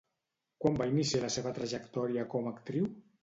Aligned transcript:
Quan 0.63 0.79
va 0.79 0.87
iniciar 0.93 1.21
la 1.25 1.29
seva 1.37 1.53
trajectòria 1.59 2.25
com 2.33 2.47
a 2.53 2.57
actriu? 2.57 2.89